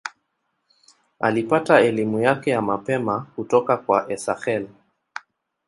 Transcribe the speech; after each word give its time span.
Alipata 1.19 1.81
elimu 1.81 2.19
yake 2.19 2.49
ya 2.51 2.61
mapema 2.61 3.21
kutoka 3.35 3.77
kwa 3.77 4.11
Esakhel. 4.13 4.67